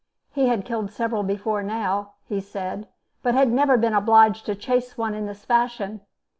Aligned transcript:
He 0.31 0.47
had 0.47 0.65
killed 0.65 0.89
several 0.89 1.21
before 1.21 1.61
now, 1.61 2.13
he 2.25 2.41
said, 2.41 2.87
but 3.21 3.35
had 3.35 3.51
never 3.51 3.77
been 3.77 3.93
obliged 3.93 4.47
to 4.47 4.55
chase 4.55 4.97
one 4.97 5.13
in 5.13 5.27
this 5.27 5.45
fashion. 5.45 6.01